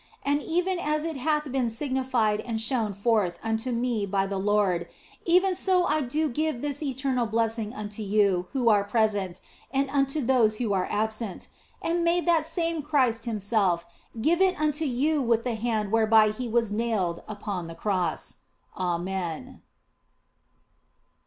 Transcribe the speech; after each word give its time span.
And 0.25 0.41
even 0.41 0.79
as 0.79 1.03
it 1.03 1.15
hath 1.17 1.51
been 1.51 1.69
signified 1.69 2.41
and 2.41 2.59
shown 2.59 2.91
forth 2.91 3.37
unto 3.43 3.71
me 3.71 4.07
by 4.07 4.25
the 4.25 4.39
Lord, 4.39 4.87
even 5.25 5.53
so 5.53 5.81
do 6.01 6.23
I 6.25 6.31
give 6.31 6.63
this 6.63 6.81
eternal 6.81 7.27
blessing 7.27 7.71
unto 7.71 8.01
you 8.01 8.47
who 8.51 8.67
are 8.67 8.83
present 8.83 9.41
and 9.69 9.91
unto 9.91 10.19
those 10.19 10.57
who 10.57 10.73
are 10.73 10.87
absent, 10.89 11.49
and 11.83 12.03
may 12.03 12.19
that 12.19 12.47
same 12.47 12.81
Christ 12.81 13.25
Himself 13.25 13.85
give 14.19 14.41
it 14.41 14.59
unto 14.59 14.85
you 14.85 15.21
with 15.21 15.43
the 15.43 15.53
Hand 15.53 15.91
whereby 15.91 16.31
He 16.31 16.47
was 16.49 16.71
nailed 16.71 17.21
upon 17.27 17.67
the 17.67 17.75
Cross. 17.75 18.37
Amen." 18.75 19.61